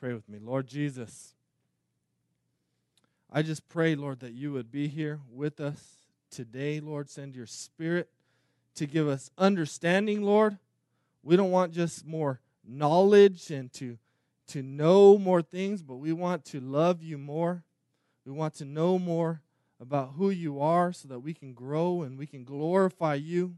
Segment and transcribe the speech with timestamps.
[0.00, 0.38] Pray with me.
[0.40, 1.34] Lord Jesus,
[3.32, 5.96] I just pray, Lord, that you would be here with us
[6.30, 7.10] today, Lord.
[7.10, 8.08] Send your spirit
[8.76, 10.58] to give us understanding, Lord.
[11.24, 13.98] We don't want just more knowledge and to,
[14.48, 17.64] to know more things, but we want to love you more.
[18.24, 19.42] We want to know more
[19.80, 23.56] about who you are so that we can grow and we can glorify you.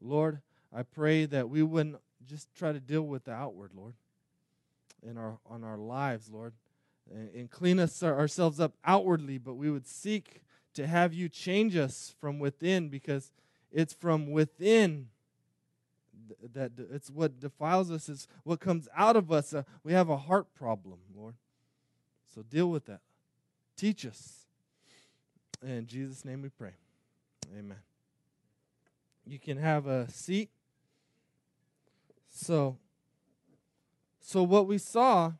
[0.00, 0.42] Lord,
[0.72, 3.94] I pray that we wouldn't just try to deal with the outward, Lord,
[5.08, 6.54] in our on our lives, Lord,
[7.12, 10.42] and, and clean us ourselves up outwardly, but we would seek
[10.74, 13.32] to have you change us from within because
[13.70, 15.08] it's from within
[16.52, 19.52] that it's what defiles us it's what comes out of us.
[19.52, 21.34] Uh, we have a heart problem lord.
[22.34, 23.00] So deal with that.
[23.76, 24.46] Teach us.
[25.62, 26.72] In jesus name we pray.
[27.56, 27.78] Amen.
[29.26, 30.50] You can have a seat.
[32.30, 32.76] So
[34.26, 35.32] so what we saw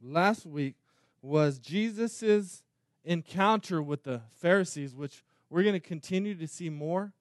[0.00, 0.74] last week
[1.22, 2.62] was jesus's
[3.04, 7.12] encounter with the pharisees which we're going to continue to see more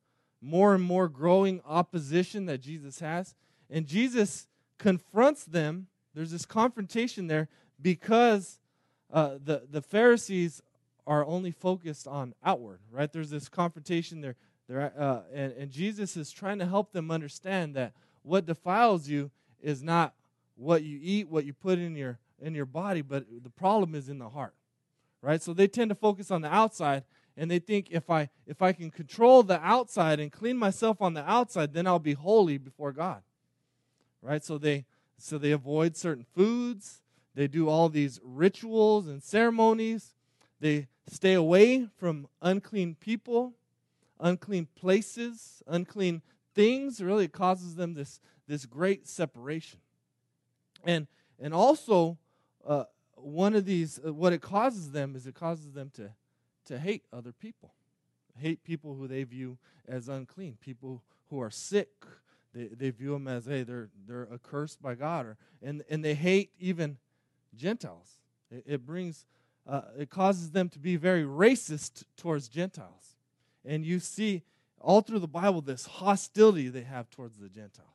[0.43, 3.33] more and more growing opposition that Jesus has.
[3.69, 4.47] And Jesus
[4.77, 5.87] confronts them.
[6.13, 7.47] There's this confrontation there
[7.81, 8.59] because
[9.11, 10.61] uh, the, the Pharisees
[11.07, 13.11] are only focused on outward, right?
[13.11, 14.35] There's this confrontation there.
[14.67, 19.31] there uh, and, and Jesus is trying to help them understand that what defiles you
[19.61, 20.13] is not
[20.55, 24.09] what you eat, what you put in your in your body, but the problem is
[24.09, 24.53] in the heart.
[25.21, 25.41] Right?
[25.41, 27.03] So they tend to focus on the outside
[27.37, 31.13] and they think if I if I can control the outside and clean myself on
[31.13, 33.21] the outside, then I'll be holy before God.
[34.21, 34.43] Right?
[34.43, 34.85] So they
[35.17, 37.01] so they avoid certain foods,
[37.35, 40.13] they do all these rituals and ceremonies.
[40.59, 43.53] They stay away from unclean people,
[44.19, 46.21] unclean places, unclean
[46.53, 47.01] things.
[47.01, 49.79] Really, it causes them this, this great separation.
[50.83, 51.07] And,
[51.39, 52.17] and also,
[52.65, 56.11] uh, one of these, uh, what it causes them is it causes them to
[56.65, 57.73] to hate other people,
[58.39, 59.57] hate people who they view
[59.87, 62.05] as unclean, people who are sick.
[62.53, 65.25] They, they view them as, hey, they're, they're accursed by God.
[65.25, 66.97] Or, and, and they hate even
[67.55, 68.19] Gentiles.
[68.51, 69.25] It, it brings,
[69.67, 73.15] uh, it causes them to be very racist towards Gentiles.
[73.65, 74.43] And you see
[74.79, 77.87] all through the Bible this hostility they have towards the Gentiles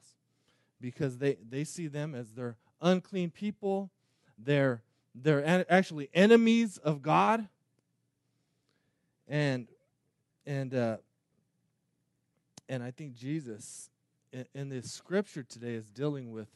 [0.81, 3.91] because they, they see them as their unclean people.
[4.39, 4.83] They're,
[5.15, 7.49] they're actually enemies of God
[9.29, 9.69] and
[10.47, 10.97] and uh,
[12.69, 13.91] and I think Jesus
[14.33, 16.49] in, in this scripture today is dealing with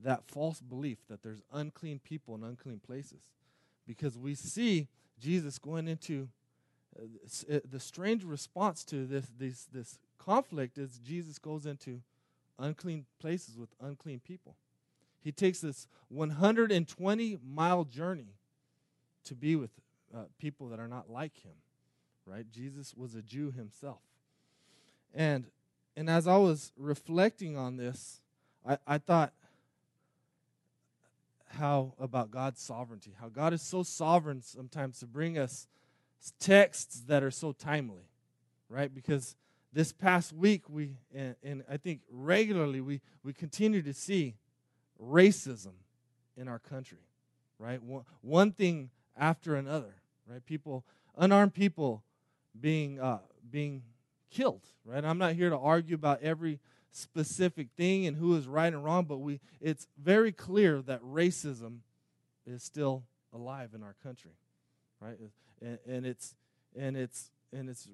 [0.00, 3.22] that false belief that there's unclean people in unclean places,
[3.86, 4.88] because we see
[5.18, 6.28] Jesus going into
[6.98, 12.00] uh, uh, the strange response to this this this conflict is Jesus goes into
[12.58, 14.54] unclean places with unclean people.
[15.24, 18.36] He takes this 120 mile journey
[19.24, 19.70] to be with
[20.14, 21.54] uh, people that are not like him
[22.26, 22.50] right?
[22.50, 24.00] Jesus was a Jew himself.
[25.14, 25.46] And
[25.96, 28.20] and as I was reflecting on this,
[28.66, 29.32] I, I thought
[31.46, 35.68] how about God's sovereignty, how God is so sovereign sometimes to bring us
[36.40, 38.08] texts that are so timely,
[38.68, 38.92] right?
[38.92, 39.36] Because
[39.72, 44.34] this past week we and, and I think regularly we we continue to see
[45.02, 45.72] racism
[46.36, 47.06] in our country,
[47.58, 47.82] right?
[47.82, 49.94] One, one thing after another,
[50.28, 50.44] right?
[50.44, 50.84] People,
[51.16, 52.02] unarmed people
[52.60, 53.18] being uh,
[53.50, 53.82] being
[54.30, 54.62] killed.
[54.84, 55.04] Right?
[55.04, 56.60] I'm not here to argue about every
[56.92, 61.78] specific thing and who is right and wrong, but we it's very clear that racism
[62.46, 64.36] is still alive in our country,
[65.00, 65.16] right?
[65.60, 66.34] And, and it's
[66.76, 67.88] and it's and it's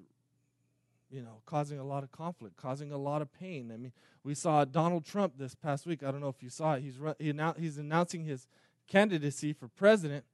[1.11, 3.71] you know causing a lot of conflict, causing a lot of pain.
[3.73, 3.91] I mean,
[4.23, 6.03] we saw Donald Trump this past week.
[6.03, 6.81] I don't know if you saw it.
[6.81, 8.47] He's he annou- he's announcing his
[8.87, 10.25] candidacy for president,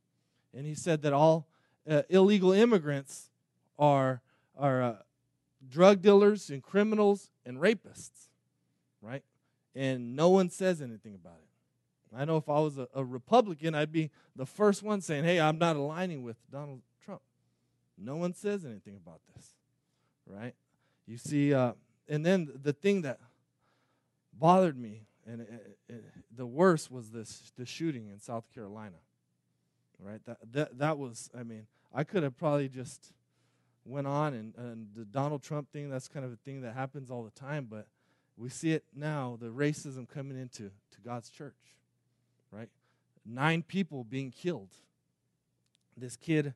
[0.54, 1.48] and he said that all
[1.90, 3.30] uh, illegal immigrants
[3.80, 4.22] are,
[4.58, 4.96] are uh,
[5.70, 8.30] drug dealers and criminals and rapists,
[9.02, 9.24] right?
[9.76, 12.18] And no one says anything about it.
[12.18, 15.40] I know if I was a, a, Republican, I'd be the first one saying, hey,
[15.40, 17.22] I'm not aligning with Donald Trump.
[17.98, 19.54] No one says anything about this,
[20.26, 20.56] right?
[21.08, 21.74] You see, uh,
[22.10, 23.20] and then the thing that
[24.34, 26.04] bothered me, and it, it,
[26.36, 28.98] the worst was this the shooting in South Carolina,
[30.00, 30.20] right?
[30.26, 33.14] That, that, that was, I mean, I could have probably just
[33.86, 37.10] went on, and, and the Donald Trump thing, that's kind of a thing that happens
[37.10, 37.88] all the time, but
[38.36, 41.56] we see it now the racism coming into to God's church,
[42.52, 42.70] right?
[43.26, 44.70] Nine people being killed.
[45.96, 46.54] This kid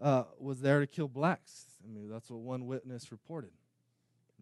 [0.00, 1.66] uh, was there to kill blacks.
[1.84, 3.50] I mean, that's what one witness reported,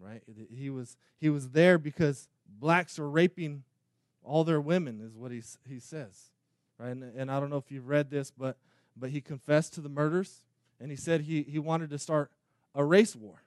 [0.00, 0.22] right?
[0.50, 3.64] He was, he was there because blacks are raping
[4.22, 6.30] all their women, is what he, he says,
[6.78, 6.90] right?
[6.90, 8.56] And, and I don't know if you've read this, but
[9.00, 10.42] but he confessed to the murders,
[10.80, 12.30] and he said he he wanted to start
[12.74, 13.42] a race war,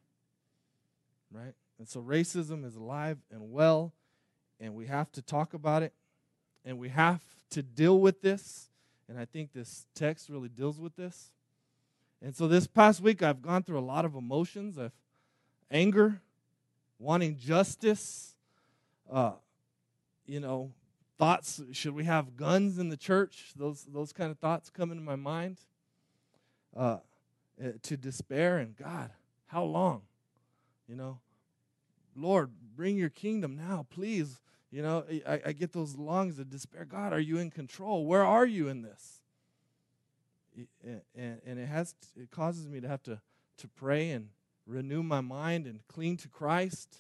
[1.32, 1.54] right?
[1.78, 3.94] And so racism is alive and well,
[4.60, 5.94] and we have to talk about it,
[6.64, 7.22] and we have
[7.52, 8.70] to deal with this.
[9.10, 11.32] And I think this text really deals with this.
[12.22, 14.94] And so this past week, I've gone through a lot of emotions of
[15.70, 16.22] anger,
[17.02, 18.36] wanting justice,
[19.12, 19.34] uh,
[20.26, 20.72] you know,
[21.18, 23.52] thoughts should we have guns in the church?
[23.56, 25.58] Those, those kind of thoughts come into my mind.
[26.76, 26.98] Uh,
[27.62, 29.12] eh, to despair and God,
[29.48, 30.04] how long?
[30.88, 31.20] You know,
[32.16, 34.40] Lord, bring your kingdom now, please.
[34.72, 36.86] You know, I, I get those lungs of despair.
[36.86, 38.06] God, are you in control?
[38.06, 39.22] Where are you in this?
[40.86, 43.20] And, and it has it causes me to have to
[43.58, 44.30] to pray and
[44.72, 46.98] renew my mind and cling to Christ.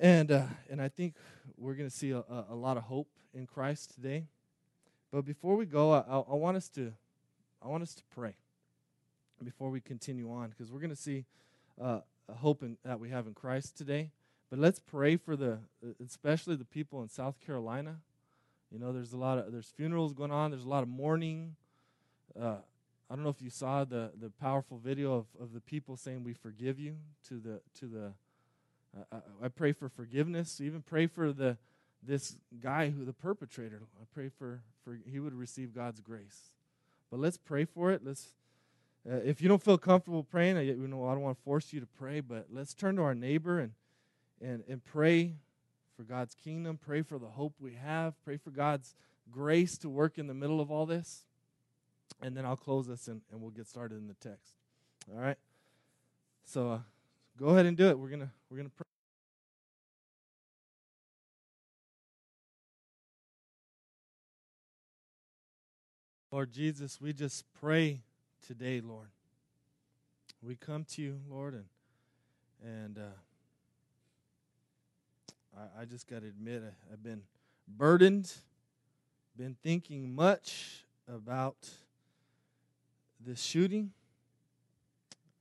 [0.00, 1.14] And uh, and I think
[1.56, 4.26] we're going to see a, a, lot of hope in Christ today.
[5.12, 6.92] But before we go, I, I want us to
[7.62, 8.34] I want us to pray
[9.42, 11.24] before we continue on because we're going to see
[11.80, 14.10] uh, a hope in, that we have in Christ today.
[14.48, 15.58] But let's pray for the,
[16.04, 17.96] especially the people in South Carolina.
[18.72, 20.50] You know, there's a lot of there's funerals going on.
[20.50, 21.56] There's a lot of mourning.
[22.40, 22.56] Uh,
[23.10, 26.22] I don't know if you saw the the powerful video of, of the people saying
[26.22, 26.96] we forgive you
[27.28, 28.12] to the to the.
[28.96, 30.60] Uh, I, I pray for forgiveness.
[30.60, 31.56] Even pray for the
[32.02, 33.82] this guy who the perpetrator.
[34.00, 36.52] I pray for for he would receive God's grace.
[37.10, 38.02] But let's pray for it.
[38.04, 38.28] Let's
[39.08, 41.72] uh, if you don't feel comfortable praying, I, you know, I don't want to force
[41.72, 43.72] you to pray, but let's turn to our neighbor and,
[44.42, 45.36] and, and pray
[45.96, 46.78] for God's kingdom.
[46.78, 48.14] Pray for the hope we have.
[48.24, 48.94] Pray for God's
[49.30, 51.24] grace to work in the middle of all this.
[52.22, 54.54] And then I'll close this and, and we'll get started in the text.
[55.12, 55.38] All right?
[56.44, 56.78] So uh,
[57.38, 57.98] go ahead and do it.
[57.98, 58.84] We're to we're to pray.
[66.32, 68.02] Lord Jesus, we just pray
[68.46, 69.08] today, Lord.
[70.42, 71.64] We come to you, Lord, and
[72.62, 73.16] and uh,
[75.56, 77.22] I, I just got to admit I, I've been
[77.66, 78.32] burdened,
[79.36, 81.68] been thinking much about
[83.24, 83.92] this shooting.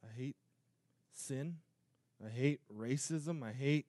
[0.03, 0.35] I hate
[1.13, 1.57] sin.
[2.25, 3.43] I hate racism.
[3.43, 3.85] I hate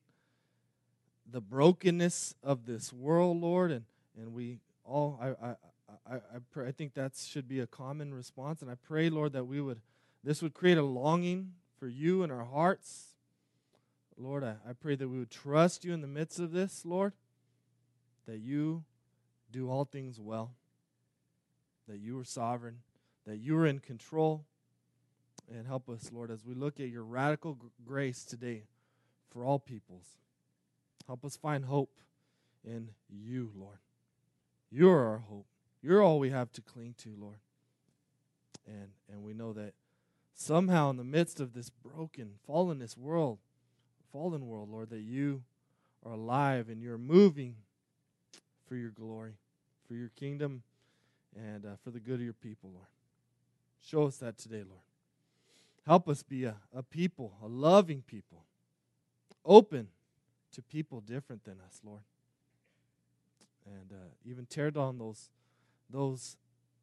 [1.30, 3.84] the brokenness of this world, Lord, and
[4.16, 5.54] and we all I I
[6.06, 8.62] I, I, pray, I think that should be a common response.
[8.62, 9.80] And I pray, Lord, that we would,
[10.24, 13.14] this would create a longing for you in our hearts.
[14.16, 17.12] Lord, I, I pray that we would trust you in the midst of this, Lord,
[18.26, 18.84] that you
[19.50, 20.52] do all things well,
[21.88, 22.78] that you are sovereign,
[23.26, 24.44] that you are in control.
[25.52, 28.64] And help us, Lord, as we look at your radical grace today
[29.30, 30.06] for all peoples.
[31.06, 31.90] Help us find hope
[32.64, 33.78] in you, Lord.
[34.70, 35.46] You're our hope.
[35.82, 37.38] You're all we have to cling to, Lord.
[38.66, 39.74] And and we know that
[40.34, 43.38] somehow in the midst of this broken, fallenness world,
[44.12, 45.42] fallen world, Lord, that you
[46.04, 47.56] are alive and you're moving
[48.66, 49.34] for your glory,
[49.88, 50.62] for your kingdom,
[51.36, 52.86] and uh, for the good of your people, Lord.
[53.82, 54.82] Show us that today, Lord.
[55.86, 58.44] Help us be a, a people, a loving people,
[59.44, 59.88] open
[60.52, 62.02] to people different than us, Lord.
[63.66, 65.30] And uh, even tear down those
[65.88, 66.36] those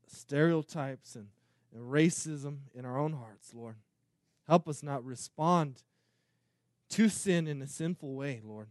[0.07, 1.27] stereotypes and,
[1.73, 3.75] and racism in our own hearts, Lord.
[4.47, 5.83] Help us not respond
[6.89, 8.67] to sin in a sinful way, Lord.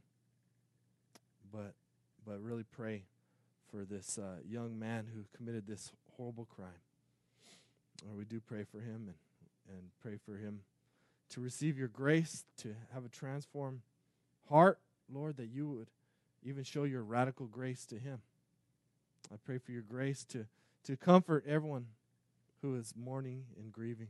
[1.52, 1.74] But
[2.26, 3.04] but really pray
[3.70, 6.85] for this uh, young man who committed this horrible crime.
[8.16, 10.60] We do pray for him and, and pray for him
[11.30, 13.80] to receive your grace, to have a transformed
[14.48, 14.78] heart,
[15.12, 15.88] Lord, that you would
[16.44, 18.20] even show your radical grace to him.
[19.32, 20.46] I pray for your grace to,
[20.84, 21.86] to comfort everyone
[22.62, 24.08] who is mourning and grieving.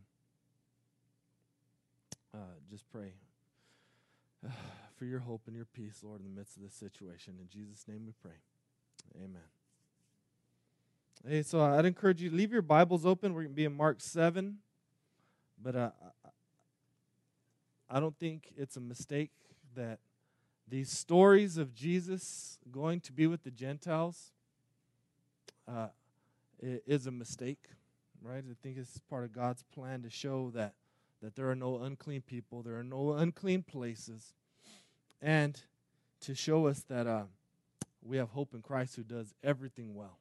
[2.34, 3.12] Uh, just pray
[4.44, 4.50] uh,
[4.98, 7.34] for your hope and your peace, Lord, in the midst of this situation.
[7.40, 8.36] In Jesus' name we pray.
[9.16, 9.55] Amen.
[11.24, 13.32] Hey, so I'd encourage you to leave your Bibles open.
[13.32, 14.58] We're going to be in Mark 7.
[15.60, 15.90] But uh,
[17.90, 19.32] I don't think it's a mistake
[19.74, 19.98] that
[20.68, 24.30] these stories of Jesus going to be with the Gentiles
[25.66, 25.88] uh,
[26.60, 27.64] is a mistake,
[28.22, 28.44] right?
[28.48, 30.74] I think it's part of God's plan to show that
[31.22, 34.34] that there are no unclean people, there are no unclean places,
[35.22, 35.60] and
[36.20, 37.24] to show us that uh,
[38.02, 40.18] we have hope in Christ who does everything well.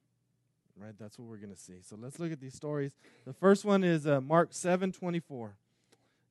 [0.78, 0.94] Right?
[1.00, 1.82] That's what we're going to see.
[1.82, 2.92] So let's look at these stories.
[3.26, 5.56] The first one is uh, Mark 7 24.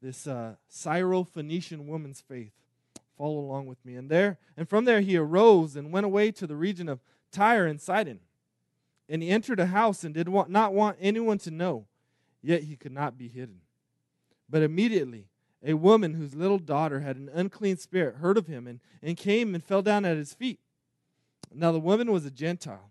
[0.03, 2.53] This uh, Syro-Phoenician woman's faith.
[3.17, 3.97] Follow along with me.
[3.97, 7.01] And there, and from there he arose and went away to the region of
[7.33, 8.21] Tyre and Sidon
[9.09, 11.87] And he entered a house and did want, not want anyone to know,
[12.43, 13.61] yet he could not be hidden.
[14.51, 15.29] But immediately
[15.65, 19.55] a woman whose little daughter had an unclean spirit heard of him and, and came
[19.55, 20.61] and fell down at his feet.
[21.53, 22.91] Now the woman was a Gentile,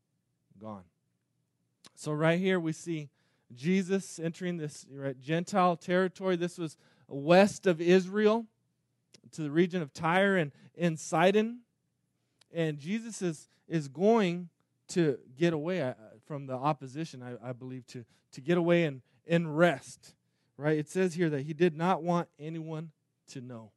[0.61, 0.83] gone.
[1.95, 3.09] So, right here we see
[3.53, 4.85] Jesus entering this
[5.19, 6.35] Gentile territory.
[6.35, 6.77] This was
[7.07, 8.45] west of Israel
[9.33, 11.59] to the region of Tyre and, and Sidon.
[12.53, 14.49] And Jesus is, is going
[14.89, 15.93] to get away uh,
[16.25, 20.13] from the opposition, I, I believe, to, to get away and, and rest.
[20.57, 20.77] Right?
[20.77, 22.91] It says here that he did not want anyone
[23.29, 23.71] to know.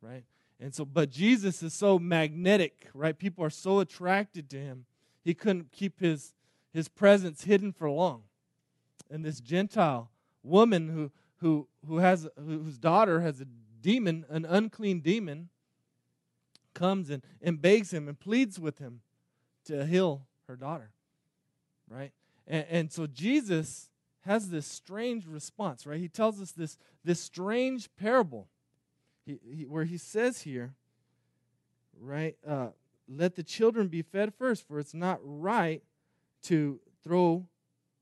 [0.00, 0.24] Right?
[0.60, 3.18] And so, but Jesus is so magnetic, right?
[3.18, 4.84] People are so attracted to him.
[5.24, 6.34] He couldn't keep his,
[6.72, 8.22] his presence hidden for long.
[9.10, 10.10] And this Gentile
[10.42, 13.46] woman who, who, who has, whose daughter has a
[13.80, 15.48] demon, an unclean demon,
[16.74, 19.00] comes and, and begs him and pleads with him
[19.66, 20.90] to heal her daughter.
[21.88, 22.12] Right?
[22.46, 23.90] And, and so Jesus
[24.22, 26.00] has this strange response, right?
[26.00, 28.48] He tells us this, this strange parable
[29.26, 30.74] he, he, where he says here,
[32.00, 32.68] right, uh,
[33.08, 35.82] let the children be fed first, for it's not right
[36.44, 37.46] to throw,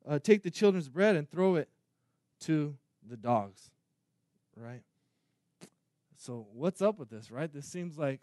[0.07, 1.69] uh, take the children's bread and throw it
[2.41, 2.77] to
[3.09, 3.71] the dogs,
[4.57, 4.83] right?
[6.17, 7.53] So what's up with this, right?
[7.53, 8.21] This seems like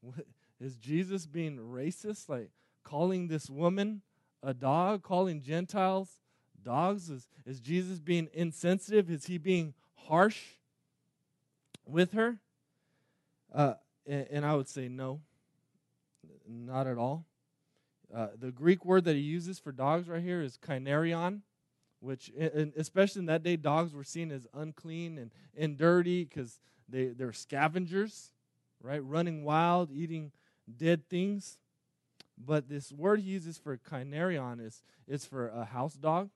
[0.00, 0.26] what,
[0.60, 2.50] is Jesus being racist, like
[2.84, 4.02] calling this woman
[4.42, 6.18] a dog, calling Gentiles
[6.62, 7.10] dogs?
[7.10, 9.10] Is, is Jesus being insensitive?
[9.10, 10.40] Is he being harsh
[11.84, 12.38] with her?
[13.52, 13.74] Uh,
[14.06, 15.20] and, and, I would say no,
[16.48, 17.26] not at all.
[18.14, 21.40] Uh, the Greek word that he uses for dogs right here is kynarion,
[22.00, 22.30] which,
[22.76, 27.32] especially in that day, dogs were seen as unclean and, and dirty because they, they're
[27.32, 28.32] scavengers,
[28.82, 29.02] right?
[29.02, 30.32] Running wild, eating
[30.76, 31.58] dead things.
[32.36, 36.30] But this word he uses for kynarion is, is for a house dog.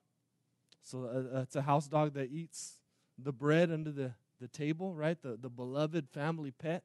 [0.81, 2.79] So uh, it's a house dog that eats
[3.17, 5.21] the bread under the, the table, right?
[5.21, 6.83] The, the beloved family pet.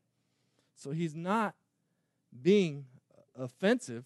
[0.74, 1.54] So he's not
[2.42, 2.86] being
[3.38, 4.04] offensive,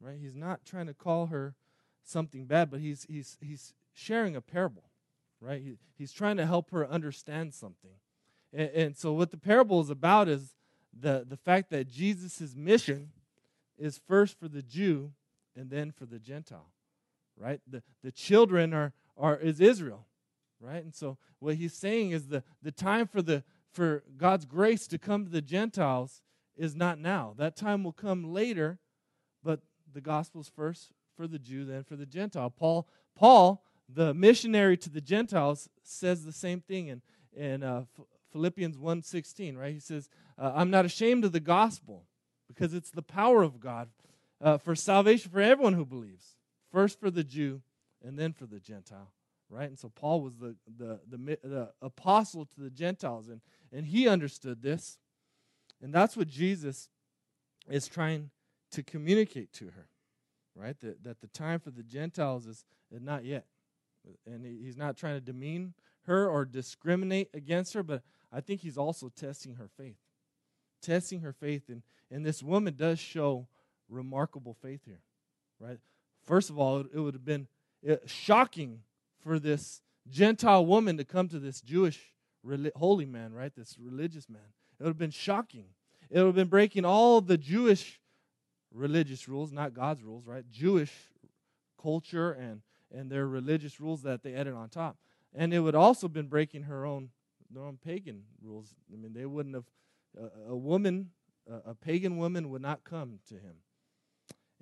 [0.00, 0.16] right?
[0.20, 1.54] He's not trying to call her
[2.02, 4.84] something bad, but he's, he's, he's sharing a parable,
[5.40, 5.60] right?
[5.60, 7.92] He, he's trying to help her understand something.
[8.52, 10.54] And, and so, what the parable is about is
[10.98, 13.10] the, the fact that Jesus' mission
[13.78, 15.12] is first for the Jew
[15.56, 16.70] and then for the Gentile,
[17.38, 17.60] right?
[17.66, 20.06] The, the children are, are is Israel,
[20.60, 20.82] right?
[20.82, 24.98] And so, what he's saying is the, the time for the for God's grace to
[24.98, 26.22] come to the Gentiles
[26.60, 27.34] is not now.
[27.38, 28.78] That time will come later,
[29.42, 32.50] but the gospel's first for the Jew, then for the Gentile.
[32.50, 32.86] Paul,
[33.16, 37.02] Paul, the missionary to the Gentiles, says the same thing in,
[37.34, 37.84] in uh,
[38.30, 39.72] Philippians 1.16, right?
[39.72, 42.04] He says, uh, I'm not ashamed of the gospel
[42.46, 43.88] because it's the power of God
[44.42, 46.36] uh, for salvation for everyone who believes.
[46.70, 47.62] First for the Jew
[48.04, 49.12] and then for the Gentile,
[49.48, 49.68] right?
[49.68, 53.40] And so Paul was the, the, the, the apostle to the Gentiles, and,
[53.72, 54.98] and he understood this.
[55.82, 56.88] And that's what Jesus
[57.68, 58.30] is trying
[58.72, 59.88] to communicate to her,
[60.54, 60.78] right?
[60.80, 63.46] That, that the time for the Gentiles is, is not yet.
[64.26, 68.60] And he, he's not trying to demean her or discriminate against her, but I think
[68.60, 69.96] he's also testing her faith.
[70.82, 71.68] Testing her faith.
[71.68, 73.46] And, and this woman does show
[73.88, 75.02] remarkable faith here,
[75.58, 75.78] right?
[76.24, 77.48] First of all, it, would have been
[77.88, 78.80] uh, shocking
[79.22, 82.00] for this Gentile woman to come to this Jewish
[82.76, 83.54] holy man, right?
[83.54, 84.42] This religious man.
[84.80, 85.66] It would have been shocking.
[86.10, 88.00] It would have been breaking all the Jewish
[88.72, 90.44] religious rules, not God's rules, right?
[90.50, 90.92] Jewish
[91.80, 94.96] culture and, and their religious rules that they added on top.
[95.34, 97.10] And it would also have been breaking her own
[97.52, 98.74] their own pagan rules.
[98.92, 99.64] I mean, they wouldn't have
[100.16, 101.10] a, a woman,
[101.50, 103.56] a, a pagan woman would not come to him.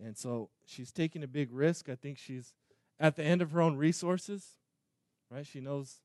[0.03, 1.91] And so she's taking a big risk.
[1.91, 2.55] I think she's
[2.99, 4.57] at the end of her own resources,
[5.31, 5.47] right?
[5.47, 5.97] She knows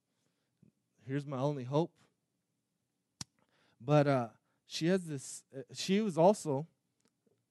[1.07, 1.91] here's my only hope.
[3.83, 4.27] But uh,
[4.65, 6.67] she has this, uh, she was also,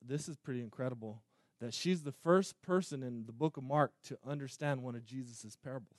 [0.01, 1.23] this is pretty incredible,
[1.61, 5.57] that she's the first person in the book of Mark to understand one of Jesus'
[5.63, 5.99] parables.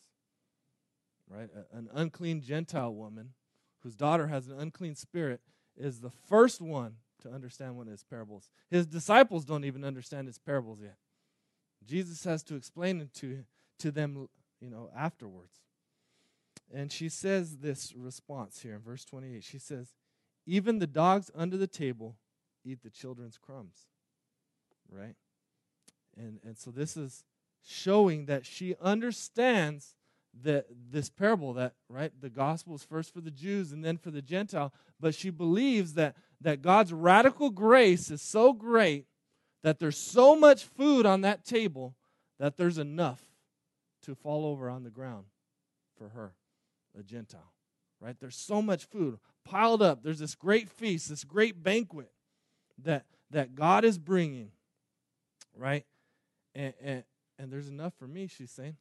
[1.30, 1.50] Right?
[1.56, 3.34] A, an unclean Gentile woman
[3.82, 5.42] whose daughter has an unclean spirit
[5.78, 8.50] is the first one to understand one of his parables.
[8.70, 10.98] His disciples don't even understand his parables yet.
[11.86, 13.44] Jesus has to explain it to,
[13.80, 14.28] to them,
[14.62, 15.60] you know, afterwards.
[16.74, 19.44] And she says this response here in verse 28.
[19.44, 19.94] She says,
[20.46, 22.18] Even the dogs under the table
[22.66, 23.88] eat the children's crumbs.
[24.90, 25.16] Right?
[26.18, 27.24] And, and so this is
[27.66, 29.96] showing that she understands
[30.44, 34.10] that this parable that right the gospel is first for the jews and then for
[34.10, 39.06] the gentile but she believes that that god's radical grace is so great
[39.62, 41.96] that there's so much food on that table
[42.40, 43.22] that there's enough
[44.02, 45.26] to fall over on the ground
[45.96, 46.34] for her
[46.98, 47.54] a Gentile,
[48.04, 48.16] right?
[48.20, 50.04] There's so much food piled up.
[50.04, 52.12] There's this great feast, this great banquet
[52.84, 54.52] that, that God is bringing,
[55.58, 55.86] right?
[56.54, 57.04] And, and,
[57.40, 58.76] and there's enough for me, she's saying.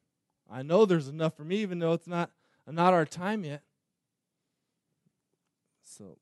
[0.51, 2.31] I know there's enough for me, even though it's not,
[2.67, 3.61] not our time yet.
[5.85, 6.17] So,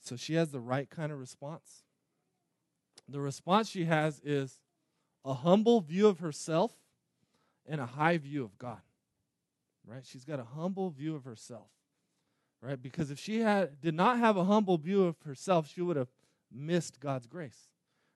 [0.00, 1.82] so she has the right kind of response.
[3.08, 4.60] The response she has is
[5.24, 6.72] a humble view of herself
[7.66, 8.80] and a high view of God
[9.86, 10.02] right?
[10.04, 11.68] She's got a humble view of herself,
[12.62, 12.80] right?
[12.80, 16.08] Because if she had did not have a humble view of herself, she would have
[16.52, 17.68] missed God's grace,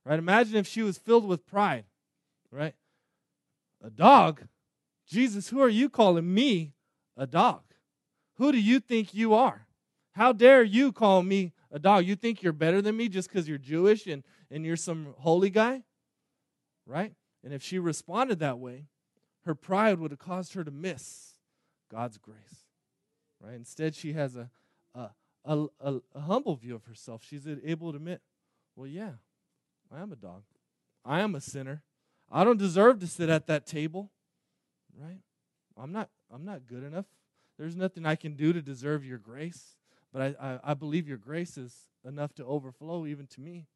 [0.04, 0.18] right?
[0.18, 1.84] Imagine if she was filled with pride,
[2.50, 2.74] right?
[3.82, 4.42] A dog,
[5.06, 6.72] Jesus, who are you calling me
[7.16, 7.62] a dog?
[8.36, 9.66] Who do you think you are?
[10.12, 12.06] How dare you call me a dog?
[12.06, 15.50] You think you're better than me just because you're Jewish and, and you're some holy
[15.50, 15.82] guy?
[16.86, 17.12] Right?
[17.42, 18.86] And if she responded that way,
[19.44, 21.34] her pride would have caused her to miss
[21.90, 22.63] God's grace.
[23.44, 23.54] Right?
[23.54, 24.50] Instead, she has a,
[24.94, 25.10] a,
[25.44, 27.22] a, a, a humble view of herself.
[27.28, 28.22] She's able to admit,
[28.76, 29.12] well, yeah,
[29.94, 30.42] I am a dog.
[31.04, 31.82] I am a sinner.
[32.32, 34.10] I don't deserve to sit at that table.
[34.98, 35.20] Right?
[35.76, 37.06] I'm not I'm not good enough.
[37.58, 39.76] There's nothing I can do to deserve your grace.
[40.12, 41.74] But I, I, I believe your grace is
[42.04, 43.66] enough to overflow even to me.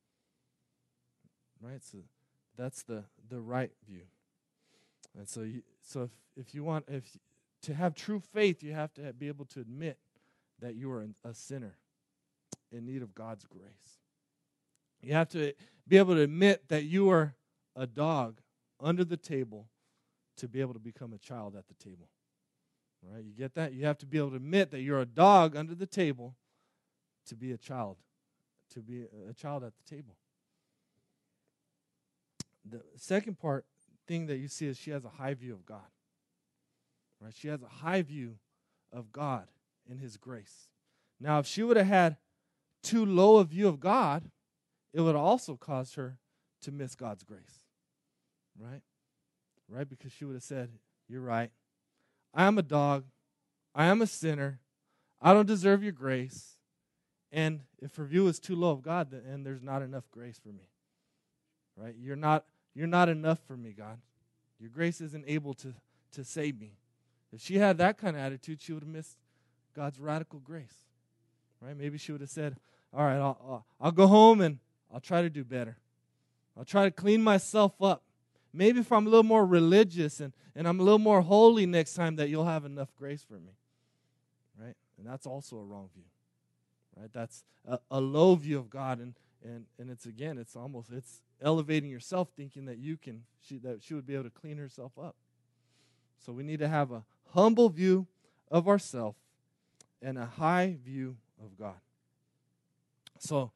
[1.61, 1.83] Right?
[1.83, 1.99] So
[2.57, 4.03] that's the, the right view.
[5.17, 7.05] And so you, so if, if you want if
[7.63, 9.99] to have true faith, you have to be able to admit
[10.61, 11.77] that you are a sinner
[12.71, 13.99] in need of God's grace.
[15.01, 15.55] You have to
[15.87, 17.35] be able to admit that you are
[17.77, 18.41] a dog
[18.81, 19.69] under the table
[20.37, 22.09] to be able to become a child at the table.
[23.05, 23.73] All right, you get that?
[23.73, 26.35] You have to be able to admit that you're a dog under the table
[27.27, 27.97] to be a child,
[28.75, 30.17] to be a child at the table.
[32.69, 33.65] The second part
[34.07, 35.87] thing that you see is she has a high view of God.
[37.21, 37.33] Right?
[37.35, 38.37] She has a high view
[38.93, 39.49] of God
[39.89, 40.69] and His grace.
[41.21, 42.17] Now, if she would have had
[42.83, 44.31] too low a view of God,
[44.93, 46.19] it would also cause her
[46.63, 47.65] to miss God's grace.
[48.59, 48.83] Right?
[49.69, 49.89] Right?
[49.89, 50.71] Because she would have said,
[51.09, 51.51] You're right.
[52.35, 53.05] I am a dog.
[53.75, 54.61] I am a sinner.
[55.21, 56.55] I don't deserve your grace.
[57.31, 60.49] And if her view is too low of God, then there's not enough grace for
[60.49, 60.71] me.
[61.77, 61.95] Right?
[61.99, 63.99] You're not you're not enough for me, God.
[64.61, 65.75] Your grace isn't able to,
[66.13, 66.75] to save me.
[67.33, 69.17] If she had that kind of attitude, she would have missed
[69.75, 70.85] God's radical grace.
[71.61, 71.77] Right?
[71.77, 72.57] Maybe she would have said,
[72.93, 74.59] All right, I'll, I'll, go home and
[74.93, 75.77] I'll try to do better.
[76.57, 78.03] I'll try to clean myself up.
[78.53, 81.95] Maybe if I'm a little more religious and, and I'm a little more holy next
[81.95, 83.53] time, that you'll have enough grace for me.
[84.59, 84.75] Right?
[84.97, 86.05] And that's also a wrong view.
[86.97, 87.11] Right?
[87.13, 89.01] That's a, a low view of God.
[89.01, 89.15] And,
[89.45, 93.83] and, and it's again, it's almost, it's elevating yourself thinking that you can, she, that
[93.83, 95.15] she would be able to clean herself up.
[96.25, 98.07] So we need to have a humble view
[98.51, 99.19] of ourselves
[100.03, 101.81] and a high view of God.
[103.19, 103.51] So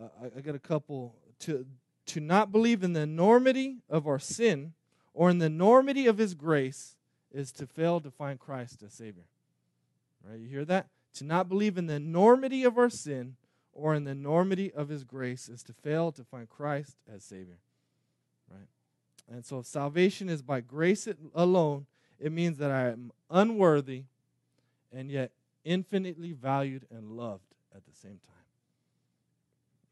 [0.00, 1.66] uh, I, I got a couple to
[2.06, 4.74] to not believe in the enormity of our sin
[5.14, 6.96] or in the enormity of his grace
[7.32, 9.24] is to fail to find Christ as Savior.
[10.28, 10.38] Right?
[10.38, 10.88] You hear that?
[11.14, 13.36] To not believe in the enormity of our sin
[13.72, 17.58] or in the enormity of his grace is to fail to find Christ as Savior.
[18.50, 18.68] Right?
[19.30, 21.86] And so if salvation is by grace alone
[22.24, 24.04] it means that I am unworthy
[24.90, 25.32] and yet
[25.62, 28.46] infinitely valued and loved at the same time.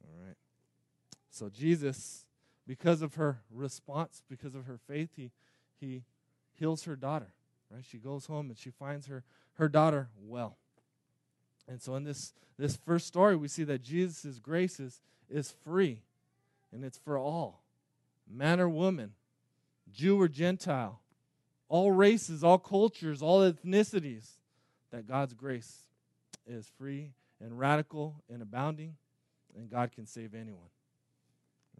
[0.02, 0.36] All right.
[1.28, 2.24] So Jesus,
[2.66, 5.30] because of her response, because of her faith, he
[5.78, 6.04] he
[6.54, 7.34] heals her daughter.
[7.70, 7.84] Right?
[7.86, 9.24] She goes home and she finds her
[9.56, 10.56] her daughter well.
[11.68, 16.00] And so in this this first story, we see that Jesus' grace is, is free
[16.72, 17.62] and it's for all.
[18.26, 19.12] Man or woman,
[19.92, 21.02] Jew or Gentile,
[21.72, 24.32] all races, all cultures, all ethnicities,
[24.90, 25.86] that God's grace
[26.46, 28.96] is free and radical and abounding,
[29.56, 30.68] and God can save anyone.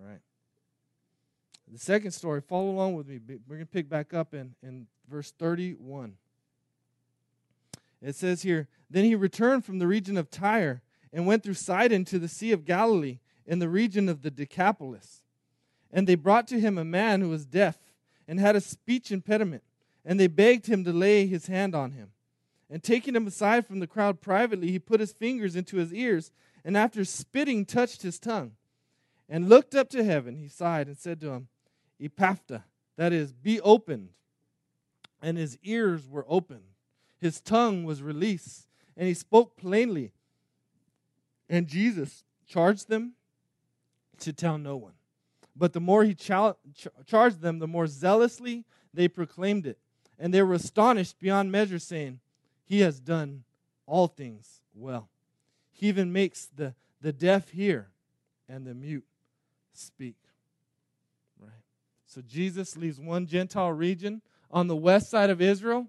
[0.01, 0.23] All right.
[1.71, 3.21] The second story, follow along with me.
[3.47, 6.15] We're going to pick back up in, in verse 31.
[8.01, 10.81] It says here Then he returned from the region of Tyre
[11.13, 15.23] and went through Sidon to the Sea of Galilee in the region of the Decapolis.
[15.91, 17.77] And they brought to him a man who was deaf
[18.27, 19.63] and had a speech impediment,
[20.05, 22.11] and they begged him to lay his hand on him.
[22.71, 26.31] And taking him aside from the crowd privately, he put his fingers into his ears,
[26.65, 28.53] and after spitting, touched his tongue.
[29.29, 30.37] And looked up to heaven.
[30.37, 31.49] He sighed and said to him,
[32.01, 32.65] Ephphatha,
[32.97, 34.11] that is, be opened.
[35.23, 36.65] And his ears were opened.
[37.21, 40.13] His tongue was released, and he spoke plainly.
[41.49, 43.13] And Jesus charged them
[44.19, 44.95] to tell no one.
[45.55, 46.57] But the more he char-
[47.07, 49.79] charged them, the more zealously they proclaimed it.
[50.23, 52.21] And they were astonished beyond measure, saying,
[52.65, 53.43] He has done
[53.87, 55.09] all things well.
[55.73, 57.89] He even makes the, the deaf hear
[58.49, 59.05] and the mute
[59.73, 60.15] speak.
[61.41, 61.51] Right?
[62.07, 65.89] So Jesus leaves one Gentile region on the west side of Israel,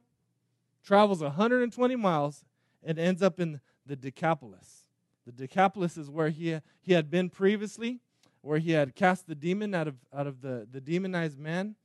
[0.84, 2.43] travels 120 miles,
[2.84, 4.86] and ends up in the Decapolis.
[5.28, 8.00] The Decapolis is where he, he had been previously
[8.41, 11.76] where he had cast the demon out of, out of the, the demonized man.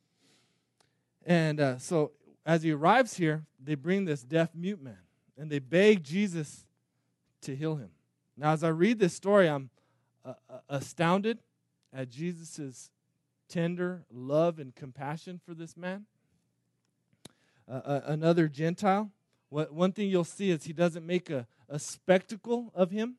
[1.27, 2.13] And uh, so
[2.49, 4.97] as he arrives here, they bring this deaf mute man
[5.37, 6.65] and they beg Jesus
[7.43, 7.91] to heal him.
[8.39, 9.69] Now, as I read this story, I'm
[10.25, 11.41] uh, uh astounded
[11.93, 12.91] at Jesus'
[13.51, 16.07] tender love and compassion for this man.
[17.71, 19.11] Uh, uh, another Gentile.
[19.51, 23.17] What, one thing you'll see is he doesn't make a, a spectacle of him.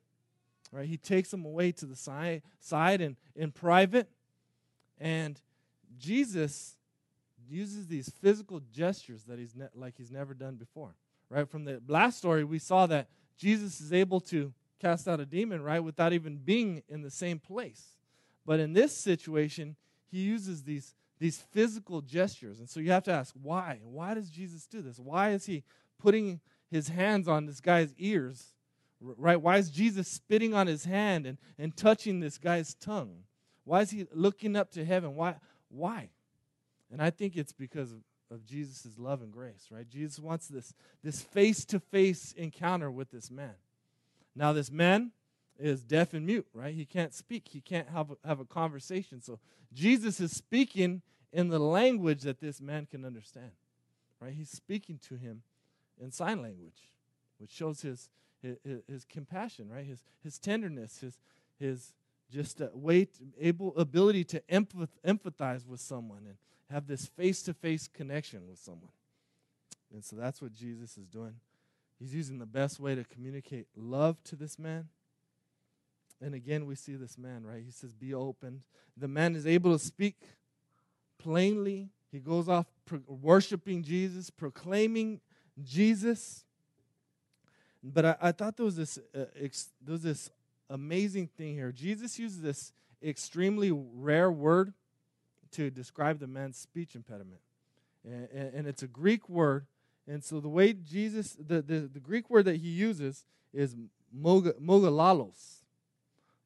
[0.72, 0.88] Right?
[0.88, 4.10] He takes him away to the side, side and in private.
[5.00, 5.39] And
[6.00, 6.78] Jesus
[7.49, 10.95] uses these physical gestures that he's ne- like he's never done before.
[11.29, 11.47] Right?
[11.47, 13.07] From the last story, we saw that
[13.38, 17.39] Jesus is able to cast out a demon, right, without even being in the same
[17.39, 17.95] place.
[18.45, 19.75] But in this situation,
[20.12, 22.59] he uses these these physical gestures.
[22.59, 23.79] And so you have to ask, why?
[23.83, 24.99] Why does Jesus do this?
[24.99, 25.63] Why is he
[25.99, 26.39] putting
[26.71, 28.53] his hands on this guy's ears
[29.01, 29.41] Right?
[29.41, 33.23] Why is Jesus spitting on his hand and, and touching this guy's tongue?
[33.63, 35.15] Why is he looking up to heaven?
[35.15, 35.35] Why?
[35.69, 36.09] Why?
[36.91, 37.99] And I think it's because of,
[38.32, 39.88] of Jesus' love and grace, right?
[39.88, 40.73] Jesus wants this
[41.04, 43.56] this face-to-face encounter with this man.
[44.36, 45.12] Now, this man
[45.58, 46.73] is deaf and mute, right?
[46.73, 47.49] He can't speak.
[47.49, 49.21] He can't have a, have a conversation.
[49.21, 49.39] So
[49.73, 51.02] Jesus is speaking
[51.34, 53.52] in the language that this man can understand,
[54.21, 54.34] right?
[54.34, 55.43] He's speaking to him
[56.02, 56.89] in sign language,
[57.38, 58.10] which shows his
[58.41, 59.86] his, his, compassion, right?
[59.86, 61.17] His, his tenderness, his,
[61.60, 61.93] his
[62.32, 62.67] just uh,
[63.39, 66.38] able ability to empath, empathize with someone and
[66.69, 68.91] have this face to face connection with someone.
[69.93, 71.36] And so that's what Jesus is doing.
[71.99, 74.88] He's using the best way to communicate love to this man.
[76.21, 77.62] And again, we see this man, right?
[77.63, 78.63] He says, Be open.
[78.95, 80.15] The man is able to speak
[81.17, 81.89] plainly.
[82.12, 85.21] He goes off pro- worshiping Jesus, proclaiming
[85.63, 86.43] Jesus.
[87.84, 90.29] But I, I thought there was this uh, ex, there was this
[90.69, 91.71] amazing thing here.
[91.71, 94.73] Jesus uses this extremely rare word
[95.53, 97.41] to describe the man's speech impediment,
[98.03, 99.65] and, and, and it's a Greek word.
[100.07, 103.75] And so the way Jesus, the, the, the Greek word that he uses is
[104.15, 105.63] mogilalos.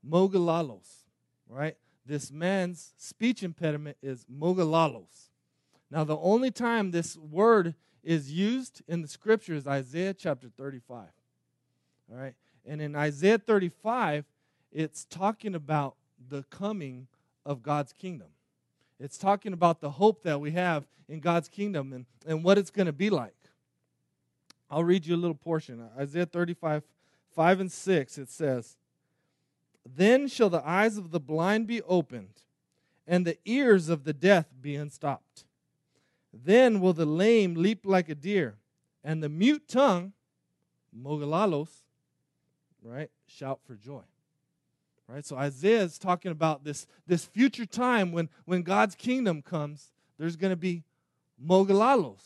[0.08, 1.06] Mogilalos,
[1.48, 1.78] right?
[2.06, 5.30] This man's speech impediment is mogilalos.
[5.90, 11.08] Now, the only time this word is used in the scripture is Isaiah chapter 35.
[12.12, 12.34] All right.
[12.66, 14.26] And in Isaiah 35,
[14.72, 15.96] it's talking about
[16.30, 17.08] the coming
[17.46, 18.30] of God's kingdom.
[19.00, 22.72] It's talking about the hope that we have in God's kingdom and, and what it's
[22.72, 23.36] going to be like.
[24.70, 25.88] I'll read you a little portion.
[25.98, 26.84] Isaiah 35,
[27.36, 28.78] 5 and 6, it says,
[29.86, 32.42] Then shall the eyes of the blind be opened,
[33.06, 35.46] and the ears of the deaf be unstopped.
[36.34, 38.56] Then will the lame leap like a deer,
[39.04, 40.14] and the mute tongue,
[40.98, 41.70] mogilalos,
[42.82, 43.12] right?
[43.28, 44.04] Shout for joy.
[45.14, 45.24] Right?
[45.24, 50.36] So Isaiah is talking about this, this future time when, when God's kingdom comes, there's
[50.36, 50.82] going to be
[51.40, 52.24] mogilalos.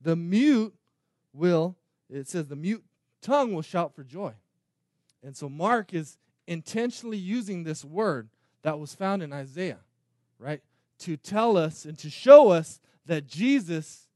[0.00, 0.72] The mute
[1.32, 1.74] will,
[2.08, 2.84] it says, the mute
[3.20, 4.32] tongue will shout for joy.
[5.24, 8.28] And so Mark is intentionally using this word
[8.62, 9.80] that was found in Isaiah,
[10.38, 10.60] right?
[11.00, 14.06] To tell us and to show us that Jesus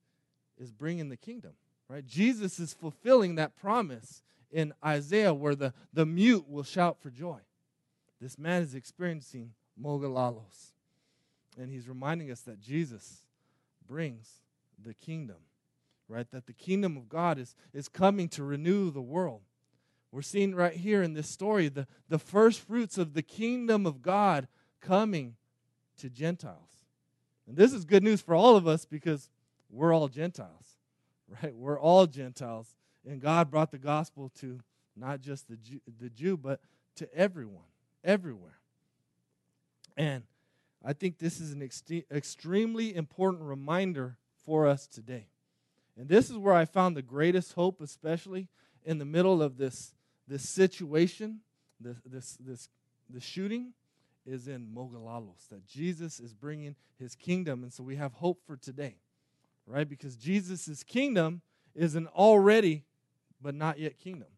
[0.57, 1.55] is bringing the kingdom,
[1.89, 2.07] right?
[2.07, 4.23] Jesus is fulfilling that promise
[4.53, 7.41] in Isaiah where the, the mute will shout for joy.
[8.25, 10.73] This man is experiencing mogilalos.
[11.59, 13.23] And he's reminding us that Jesus
[13.87, 14.41] brings
[14.83, 15.37] the kingdom,
[16.09, 16.27] right?
[16.31, 19.43] That the kingdom of God is, is coming to renew the world.
[20.11, 24.01] We're seeing right here in this story the, the first fruits of the kingdom of
[24.01, 24.49] God
[24.81, 25.37] coming
[25.99, 26.87] to Gentiles.
[27.47, 29.29] And this is good news for all of us because
[29.69, 30.79] we're all Gentiles,
[31.43, 31.55] right?
[31.55, 32.75] We're all Gentiles.
[33.07, 34.61] And God brought the gospel to
[34.97, 36.61] not just the Jew, the Jew but
[36.97, 37.65] to everyone,
[38.05, 38.59] everywhere.
[39.97, 40.25] And
[40.85, 45.29] I think this is an ext- extremely important reminder for us today.
[45.97, 48.49] And this is where I found the greatest hope, especially
[48.85, 49.95] in the middle of this,
[50.29, 51.41] this situation,
[51.81, 52.69] this, this, this,
[53.09, 53.73] this shooting,
[54.27, 57.63] is in Mogilalos, that Jesus is bringing his kingdom.
[57.63, 58.97] And so we have hope for today,
[59.67, 59.89] right?
[59.89, 61.43] Because Jesus' kingdom
[61.75, 62.85] is an already
[63.41, 64.29] but not yet kingdom,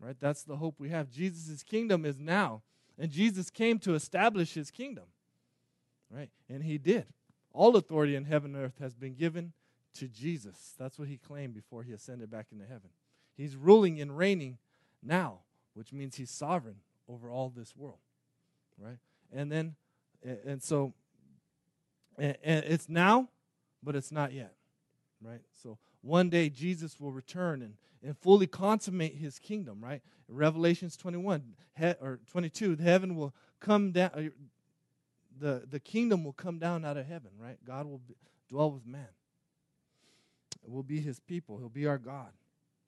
[0.00, 0.16] right?
[0.18, 1.10] That's the hope we have.
[1.10, 2.62] Jesus' kingdom is now.
[2.98, 5.04] And Jesus came to establish his kingdom,
[6.10, 6.30] right?
[6.48, 7.06] And he did.
[7.52, 9.52] All authority in heaven and earth has been given
[9.94, 10.74] to Jesus.
[10.78, 12.90] That's what he claimed before he ascended back into heaven.
[13.36, 14.58] He's ruling and reigning
[15.02, 15.40] now,
[15.74, 16.76] which means he's sovereign
[17.08, 17.98] over all this world,
[18.78, 18.98] right?
[19.32, 19.76] And then,
[20.44, 20.92] and so,
[22.18, 23.28] and it's now,
[23.82, 24.54] but it's not yet,
[25.22, 25.40] right?
[25.62, 30.02] So one day Jesus will return and, and fully consummate his kingdom, right?
[30.28, 31.42] Revelations 21
[31.78, 34.22] he, or 22, the heaven will come down, uh,
[35.38, 37.58] the, the kingdom will come down out of heaven, right?
[37.64, 38.14] God will be,
[38.48, 39.08] dwell with man.
[40.66, 42.32] We'll be his people, he'll be our God.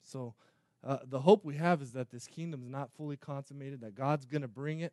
[0.02, 0.35] So
[0.83, 4.24] uh, the hope we have is that this kingdom is not fully consummated, that God's
[4.24, 4.92] going to bring it.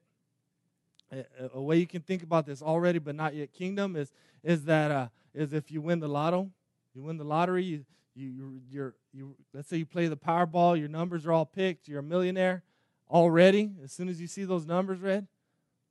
[1.12, 4.12] A, a, way you can think about this already, but not yet kingdom is
[4.44, 6.50] is that uh, is if you win the lotto,
[6.94, 7.86] you win the lottery, you,
[8.18, 12.00] you you're you let's say you play the Powerball, your numbers are all picked, you're
[12.00, 12.64] a millionaire
[13.10, 15.28] already as soon as you see those numbers read,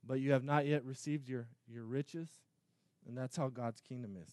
[0.05, 2.29] but you have not yet received your your riches,
[3.07, 4.29] and that's how God's kingdom is.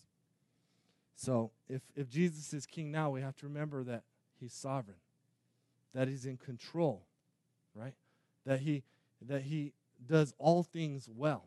[1.14, 4.02] So if if Jesus is king now, we have to remember that
[4.40, 4.98] he's sovereign,
[5.94, 7.06] that he's in control,
[7.74, 7.94] right?
[8.44, 8.82] That he
[9.22, 9.72] that he
[10.04, 11.44] does all things well,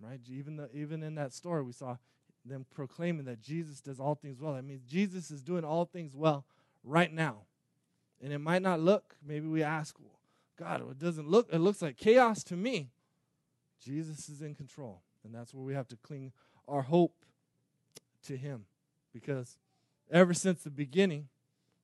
[0.00, 0.20] right?
[0.28, 1.96] Even the, even in that story, we saw
[2.48, 4.54] them proclaiming that Jesus does all things well.
[4.54, 6.44] That means Jesus is doing all things well
[6.84, 7.42] right now.
[8.22, 9.96] And it might not look, maybe we ask,
[10.58, 12.90] God, it doesn't look, it looks like chaos to me.
[13.82, 15.02] Jesus is in control.
[15.24, 16.32] And that's where we have to cling
[16.66, 17.14] our hope
[18.26, 18.64] to Him.
[19.12, 19.58] Because
[20.10, 21.28] ever since the beginning,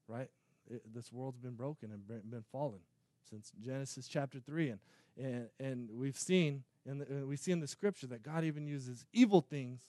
[0.09, 0.29] right,
[0.70, 2.81] it, this world's been broken and been fallen
[3.29, 4.70] since Genesis chapter 3.
[4.70, 4.81] And,
[5.18, 9.40] and, and we've seen, the, we see in the scripture that God even uses evil
[9.40, 9.83] things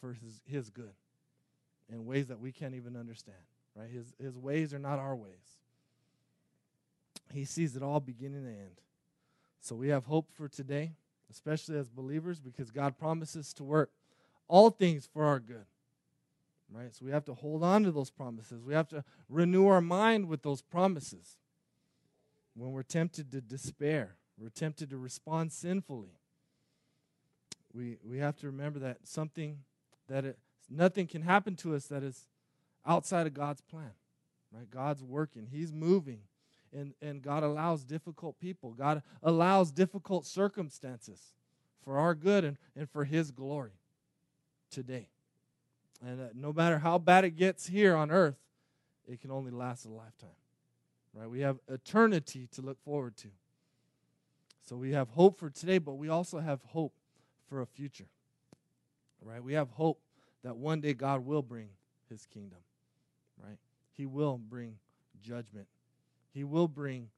[0.00, 0.92] for his, his good
[1.90, 3.38] in ways that we can't even understand.
[3.74, 3.90] Right?
[3.90, 5.58] His, his ways are not our ways.
[7.32, 8.80] He sees it all beginning and end.
[9.60, 10.92] So we have hope for today,
[11.30, 13.90] especially as believers, because God promises to work
[14.46, 15.66] all things for our good.
[16.70, 16.94] Right?
[16.94, 18.62] So we have to hold on to those promises.
[18.62, 21.36] We have to renew our mind with those promises.
[22.54, 26.18] When we're tempted to despair, we're tempted to respond sinfully.
[27.72, 29.58] We, we have to remember that something
[30.08, 32.26] that it, nothing can happen to us that is
[32.86, 33.92] outside of God's plan.
[34.52, 34.68] Right?
[34.70, 35.48] God's working.
[35.50, 36.20] He's moving.
[36.72, 38.72] And, and God allows difficult people.
[38.72, 41.32] God allows difficult circumstances
[41.82, 43.72] for our good and, and for His glory
[44.70, 45.08] today.
[46.04, 48.36] And uh, no matter how bad it gets here on earth,
[49.06, 50.28] it can only last a lifetime.
[51.14, 51.28] Right?
[51.28, 53.28] We have eternity to look forward to.
[54.68, 56.92] So we have hope for today, but we also have hope
[57.48, 58.08] for a future
[59.22, 59.42] right?
[59.42, 60.00] We have hope
[60.44, 61.68] that one day God will bring
[62.08, 62.58] his kingdom,
[63.42, 63.58] right?
[63.92, 64.76] He will bring
[65.20, 65.66] judgment.
[66.32, 67.08] He will bring,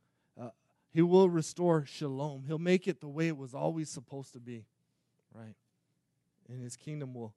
[0.41, 0.51] uh,
[0.93, 2.45] he will restore shalom.
[2.47, 4.65] He'll make it the way it was always supposed to be,
[5.35, 5.55] right?
[6.49, 7.35] And his kingdom will,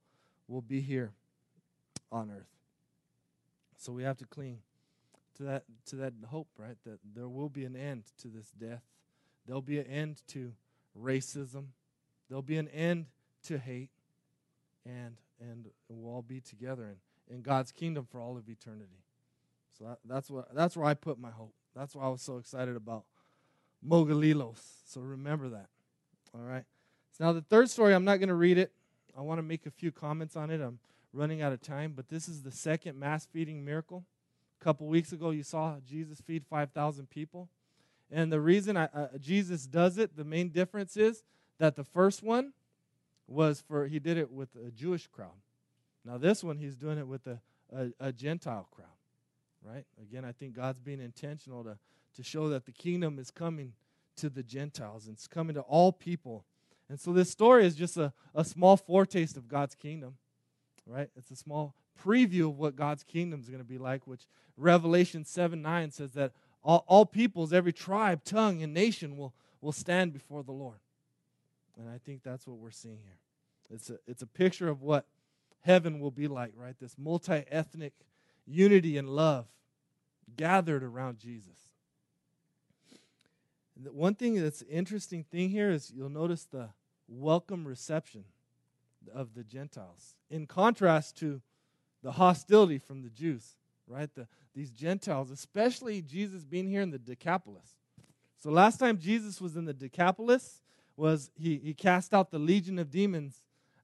[0.48, 1.12] will be here
[2.12, 2.48] on earth.
[3.78, 4.60] So we have to cling
[5.36, 6.78] to that to that hope, right?
[6.86, 8.84] That there will be an end to this death.
[9.46, 10.54] There'll be an end to
[10.98, 11.66] racism.
[12.30, 13.08] There'll be an end
[13.44, 13.90] to hate
[14.86, 16.96] and and we'll all be together
[17.30, 19.04] in, in God's kingdom for all of eternity.
[19.78, 21.54] So that, that's what that's where I put my hope.
[21.76, 23.06] That's why I was so excited about
[23.88, 24.62] Mogilalos.
[24.86, 25.68] So remember that.
[26.34, 26.66] All right.
[27.12, 28.72] So now the third story, I'm not going to read it.
[29.18, 30.62] I want to make a few comments on it.
[30.62, 30.80] I'm
[31.12, 34.06] running out of time, but this is the second mass feeding miracle.
[34.60, 37.50] A couple weeks ago, you saw Jesus feed 5,000 people.
[38.12, 41.24] And the reason I, uh, Jesus does it, the main difference is
[41.60, 42.54] that the first one,
[43.28, 45.42] was for he did it with a Jewish crowd.
[46.06, 47.40] Now this one he's doing it with a,
[47.72, 48.88] a, a Gentile crowd.
[49.64, 49.86] Right?
[50.02, 51.78] Again, I think God's being intentional to,
[52.16, 53.74] to show that the kingdom is coming
[54.18, 56.46] to the Gentiles and it's coming to all people.
[56.90, 60.18] And so this story is just a, a small foretaste of God's kingdom.
[60.86, 61.10] Right?
[61.16, 65.24] It's a small preview of what God's kingdom is going to be like, which Revelation
[65.24, 66.34] 7 9 says that
[66.64, 70.78] all, all peoples, every tribe, tongue, and nation will, will stand before the Lord.
[71.80, 73.18] And I think that's what we're seeing here.
[73.70, 75.06] It's a, it's a picture of what
[75.62, 76.76] heaven will be like, right?
[76.80, 77.94] This multi ethnic
[78.46, 79.46] unity and love
[80.36, 81.70] gathered around Jesus.
[83.82, 86.70] The one thing that's interesting thing here is you'll notice the
[87.08, 88.26] welcome reception
[89.14, 91.42] of the Gentiles, in contrast to
[92.04, 93.56] the hostility from the Jews,
[93.88, 94.14] right?
[94.14, 97.76] The, these Gentiles, especially Jesus being here in the Decapolis.
[98.38, 100.62] So last time Jesus was in the Decapolis
[100.96, 103.42] was he, he cast out the legion of demons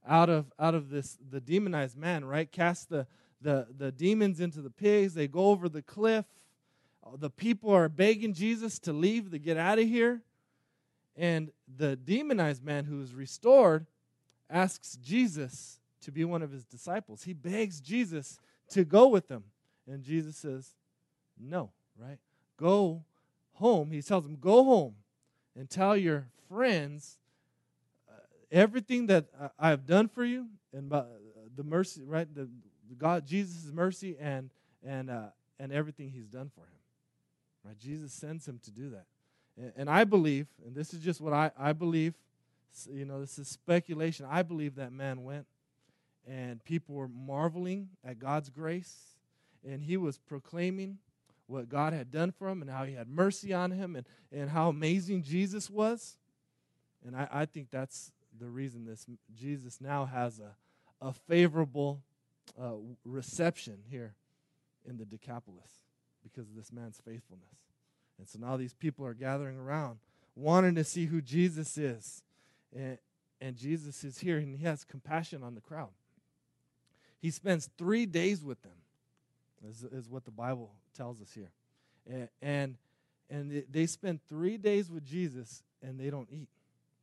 [0.07, 2.51] out of out of this the demonized man, right?
[2.51, 3.07] Cast the
[3.41, 5.13] the the demons into the pigs.
[5.13, 6.25] They go over the cliff.
[7.17, 10.21] The people are begging Jesus to leave, to get out of here.
[11.15, 13.87] And the demonized man who is restored
[14.49, 17.23] asks Jesus to be one of his disciples.
[17.23, 19.45] He begs Jesus to go with them.
[19.87, 20.75] And Jesus says,
[21.39, 22.19] No, right?
[22.57, 23.03] Go
[23.53, 23.91] home.
[23.91, 24.95] He tells him, Go home
[25.55, 27.17] and tell your friends
[28.09, 28.19] uh,
[28.51, 29.25] everything that
[29.57, 31.03] I have done for you and uh,
[31.55, 32.27] the mercy, right?
[32.33, 32.49] The,
[32.97, 34.49] God, Jesus' mercy and
[34.85, 35.27] and uh,
[35.59, 36.79] and everything He's done for him.
[37.65, 37.79] Right?
[37.79, 39.05] Jesus sends him to do that,
[39.57, 42.13] and, and I believe, and this is just what I I believe.
[42.91, 44.25] You know, this is speculation.
[44.29, 45.45] I believe that man went,
[46.27, 48.95] and people were marveling at God's grace,
[49.67, 50.99] and he was proclaiming
[51.49, 54.49] what God had done for him and how he had mercy on him and, and
[54.49, 56.17] how amazing Jesus was.
[57.05, 60.55] And I, I think that's the reason this Jesus now has a,
[61.05, 62.01] a favorable
[62.61, 64.13] uh, reception here
[64.87, 65.71] in the Decapolis
[66.23, 67.57] because of this man's faithfulness.
[68.19, 69.99] And so now these people are gathering around,
[70.35, 72.21] wanting to see who Jesus is.
[72.75, 72.97] And,
[73.41, 75.89] and Jesus is here, and he has compassion on the crowd.
[77.21, 78.73] He spends three days with them,
[79.67, 81.51] is, is what the Bible tells us here.
[82.09, 82.75] And, and,
[83.29, 86.49] and they spend three days with Jesus, and they don't eat.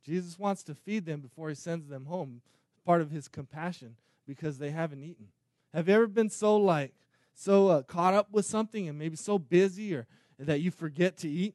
[0.05, 2.40] Jesus wants to feed them before he sends them home,
[2.85, 5.29] part of his compassion, because they haven't eaten.
[5.75, 6.95] Have you ever been so like
[7.35, 10.07] so uh, caught up with something and maybe so busy or
[10.38, 11.55] that you forget to eat?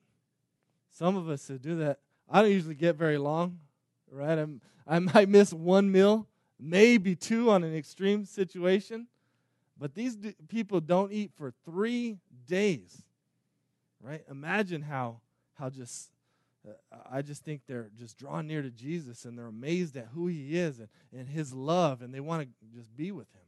[0.91, 1.99] Some of us do that.
[2.29, 3.59] I don't usually get very long,
[4.11, 4.37] right?
[4.37, 6.27] I'm, I might miss one meal,
[6.59, 9.07] maybe two on an extreme situation.
[9.81, 13.01] But these d- people don't eat for three days,
[13.99, 14.21] right?
[14.29, 15.21] Imagine how
[15.55, 16.11] how just
[16.69, 16.73] uh,
[17.11, 20.55] I just think they're just drawn near to Jesus and they're amazed at who he
[20.55, 23.41] is and, and his love and they want to just be with him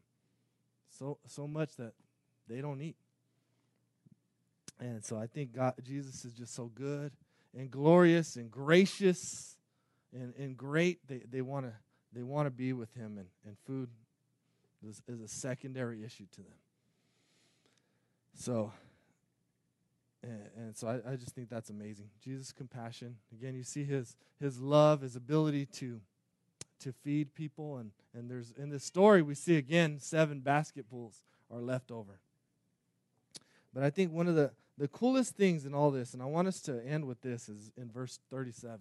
[0.97, 1.93] so so much that
[2.49, 2.97] they don't eat.
[4.79, 7.11] And so I think God Jesus is just so good
[7.55, 9.55] and glorious and gracious
[10.11, 11.07] and, and great.
[11.07, 11.73] They they want to
[12.11, 13.89] they want to be with him and, and food
[14.87, 16.57] is, is a secondary issue to them.
[18.35, 18.71] So
[20.23, 22.09] and, and so I, I just think that's amazing.
[22.23, 23.17] Jesus' compassion.
[23.33, 25.99] Again, you see his his love, his ability to
[26.79, 27.77] to feed people.
[27.77, 32.19] And, and there's in this story, we see again seven basketfuls are left over.
[33.73, 36.47] But I think one of the, the coolest things in all this, and I want
[36.47, 38.79] us to end with this, is in verse 37.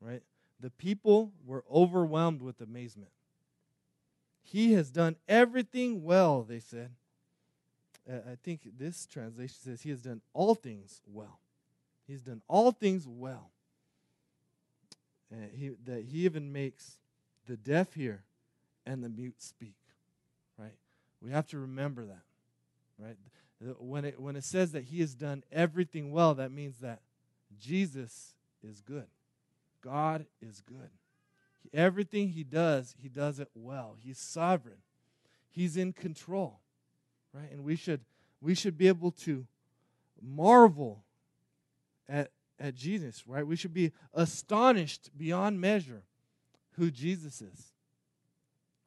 [0.00, 0.22] Right?
[0.60, 3.10] The people were overwhelmed with amazement.
[4.42, 6.90] He has done everything well, they said.
[8.10, 11.40] Uh, I think this translation says he has done all things well.
[12.06, 13.50] He's done all things well.
[15.30, 16.98] And he, that he even makes
[17.46, 18.22] the deaf hear
[18.86, 19.76] and the mute speak.
[20.58, 20.76] Right?
[21.20, 22.22] We have to remember that.
[22.98, 23.16] Right?
[23.78, 27.00] When it, when it says that he has done everything well, that means that
[27.60, 29.06] Jesus is good.
[29.82, 30.90] God is good.
[31.72, 33.96] Everything he does, he does it well.
[33.98, 34.78] He's sovereign.
[35.50, 36.60] He's in control.
[37.32, 37.50] Right?
[37.50, 38.00] And we should
[38.40, 39.46] we should be able to
[40.20, 41.04] marvel
[42.08, 43.46] at at Jesus, right?
[43.46, 46.02] We should be astonished beyond measure
[46.72, 47.72] who Jesus is,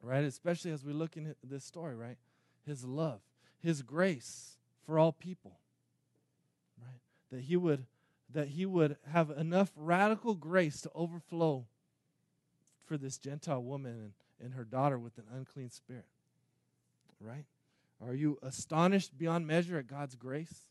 [0.02, 0.24] right?
[0.24, 2.18] Especially as we look in this story, right?
[2.66, 3.20] His love,
[3.60, 5.58] His grace for all people,
[6.80, 7.00] right?
[7.30, 7.86] That He would
[8.30, 11.66] that He would have enough radical grace to overflow
[12.92, 14.12] for this Gentile woman and,
[14.44, 16.04] and her daughter with an unclean spirit,
[17.20, 17.46] right?
[18.06, 20.68] Are you astonished beyond measure at God's grace?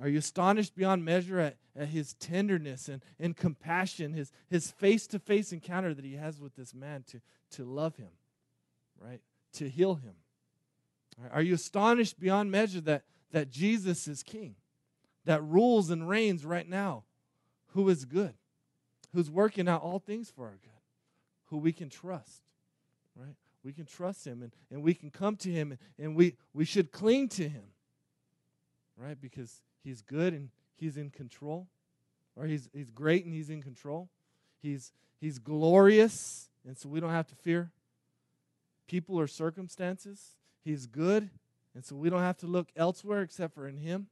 [0.00, 5.52] Are you astonished beyond measure at, at his tenderness and, and compassion, his, his face-to-face
[5.52, 7.20] encounter that he has with this man to,
[7.52, 8.10] to love him,
[8.98, 9.20] right?
[9.52, 10.14] To heal him.
[11.30, 14.56] Are you astonished beyond measure that, that Jesus is king,
[15.26, 17.04] that rules and reigns right now,
[17.68, 18.34] who is good,
[19.14, 20.71] who's working out all things for our good,
[21.52, 22.42] who we can trust,
[23.14, 23.36] right?
[23.62, 26.64] We can trust him and, and we can come to him and, and we, we
[26.64, 27.62] should cling to him,
[28.96, 29.20] right?
[29.20, 31.68] Because He's good and he's in control.
[32.36, 34.08] Or he's, he's great and he's in control.
[34.62, 37.72] He's, he's glorious, and so we don't have to fear
[38.86, 40.36] people or circumstances.
[40.64, 41.30] He's good,
[41.74, 44.06] and so we don't have to look elsewhere except for in him.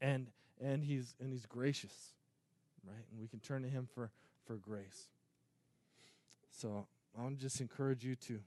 [0.00, 0.28] And
[0.60, 2.12] and he's and he's gracious.
[2.86, 3.04] Right?
[3.10, 4.10] And we can turn to him for,
[4.46, 5.08] for grace.
[6.56, 6.86] So
[7.18, 8.40] I want to just encourage you to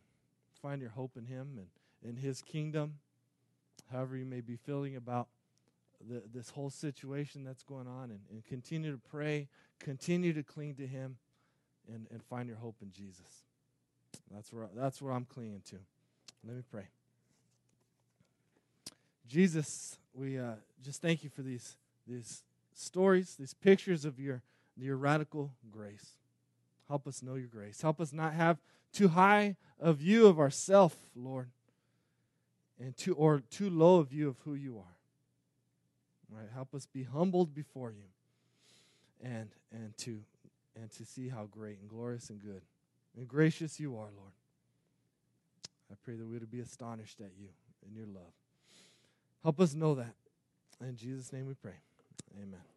[0.61, 1.67] find your hope in Him and
[2.09, 2.95] in His kingdom,
[3.91, 5.27] however you may be feeling about
[6.07, 9.47] the, this whole situation that's going on, and, and continue to pray,
[9.79, 11.17] continue to cling to Him,
[11.91, 13.43] and, and find your hope in Jesus.
[14.31, 15.77] That's where, that's where I'm clinging to.
[16.45, 16.87] Let me pray.
[19.27, 20.53] Jesus, we uh,
[20.83, 21.75] just thank you for these,
[22.07, 22.43] these
[22.73, 24.43] stories, these pictures of your,
[24.77, 26.17] your radical grace.
[26.87, 27.81] Help us know your grace.
[27.81, 28.57] Help us not have
[28.93, 31.49] too high a view of ourself, Lord,
[32.79, 34.95] and too or too low a view of who you are.
[36.29, 36.49] Right?
[36.53, 38.05] Help us be humbled before you
[39.21, 40.19] and and to
[40.75, 42.61] and to see how great and glorious and good
[43.17, 44.33] and gracious you are, Lord.
[45.91, 47.47] I pray that we would be astonished at you
[47.85, 48.33] and your love.
[49.43, 50.13] Help us know that.
[50.81, 51.79] In Jesus' name we pray.
[52.37, 52.76] Amen.